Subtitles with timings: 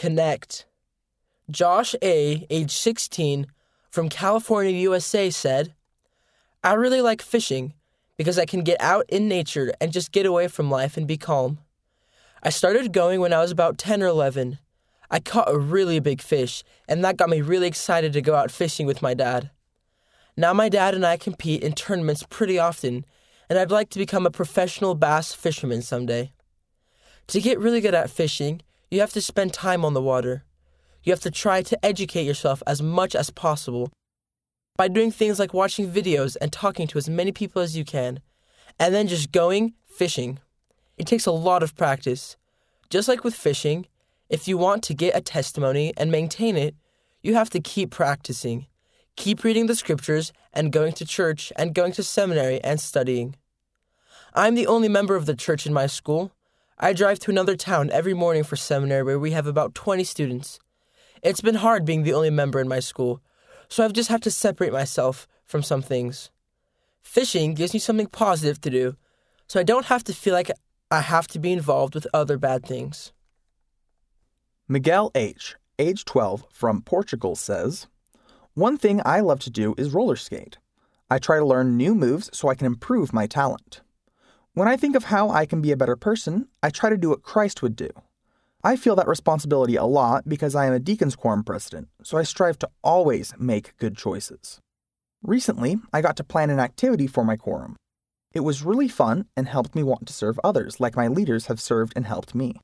[0.00, 0.64] connect.
[1.50, 3.46] Josh A., age 16,
[3.90, 5.74] from California, USA, said,
[6.64, 7.74] I really like fishing
[8.16, 11.18] because I can get out in nature and just get away from life and be
[11.18, 11.58] calm.
[12.42, 14.58] I started going when I was about 10 or 11.
[15.10, 18.50] I caught a really big fish, and that got me really excited to go out
[18.50, 19.50] fishing with my dad.
[20.34, 23.04] Now, my dad and I compete in tournaments pretty often,
[23.50, 26.32] and I'd like to become a professional bass fisherman someday.
[27.26, 30.44] To get really good at fishing, you have to spend time on the water.
[31.04, 33.90] You have to try to educate yourself as much as possible
[34.76, 38.20] by doing things like watching videos and talking to as many people as you can,
[38.78, 40.38] and then just going fishing.
[40.96, 42.36] It takes a lot of practice.
[42.88, 43.86] Just like with fishing,
[44.28, 46.74] if you want to get a testimony and maintain it,
[47.22, 48.66] you have to keep practicing.
[49.16, 53.36] Keep reading the scriptures and going to church and going to seminary and studying.
[54.34, 56.32] I'm the only member of the church in my school.
[56.82, 60.58] I drive to another town every morning for seminary where we have about 20 students.
[61.22, 63.20] It's been hard being the only member in my school,
[63.68, 66.30] so I've just had to separate myself from some things.
[67.02, 68.96] Fishing gives me something positive to do,
[69.46, 70.50] so I don't have to feel like
[70.90, 73.12] I have to be involved with other bad things.
[74.66, 77.88] Miguel H., age 12, from Portugal, says
[78.54, 80.56] One thing I love to do is roller skate.
[81.10, 83.82] I try to learn new moves so I can improve my talent.
[84.54, 87.10] When I think of how I can be a better person, I try to do
[87.10, 87.88] what Christ would do.
[88.64, 92.24] I feel that responsibility a lot because I am a Deacons Quorum president, so I
[92.24, 94.58] strive to always make good choices.
[95.22, 97.76] Recently, I got to plan an activity for my quorum.
[98.32, 101.60] It was really fun and helped me want to serve others like my leaders have
[101.60, 102.60] served and helped me.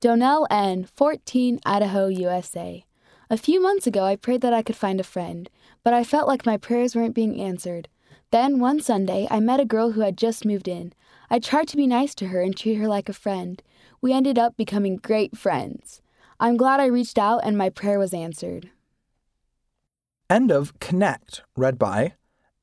[0.00, 2.84] Donnell N., 14, Idaho, USA.
[3.30, 5.48] A few months ago, I prayed that I could find a friend,
[5.82, 7.88] but I felt like my prayers weren't being answered.
[8.30, 10.92] Then, one Sunday, I met a girl who had just moved in.
[11.30, 13.62] I tried to be nice to her and treat her like a friend.
[14.02, 16.02] We ended up becoming great friends.
[16.38, 18.70] I'm glad I reached out and my prayer was answered.
[20.28, 22.14] End of Connect, read by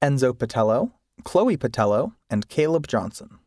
[0.03, 0.91] Enzo Patello,
[1.23, 3.39] Chloe Patello, and Caleb Johnson.